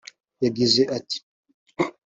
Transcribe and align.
yagize 0.43 0.81
ati 0.97 1.17